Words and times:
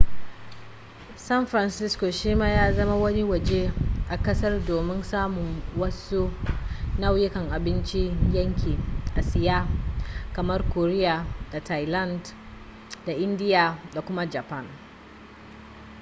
san 1.27 1.43
francisco 1.51 2.05
shi 2.17 2.31
ma 2.41 2.47
ya 2.57 2.73
zama 2.73 2.95
wani 2.95 3.23
waje 3.23 3.71
a 4.09 4.17
kasar 4.17 4.59
domin 4.67 5.03
samun 5.03 5.61
wasu 5.77 6.23
nau'ukan 6.99 7.45
abincin 7.55 8.17
yankin 8.33 8.79
asiya 9.19 9.59
kamar 10.35 10.61
korea 10.73 11.25
da 11.51 11.59
thailand 11.59 12.35
da 13.05 13.13
indiya 13.13 13.79
da 13.93 14.01
kuma 14.01 14.25
japan 14.25 14.65